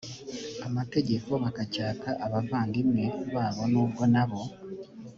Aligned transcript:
amategeko 0.67 1.29
bakacyaka 1.43 2.09
abavandimwe 2.25 3.03
babo 3.33 3.63
nubwo 3.71 4.03
na 4.13 4.23
bo 4.29 4.41